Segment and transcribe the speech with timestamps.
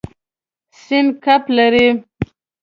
[0.83, 1.87] سیند کب لري.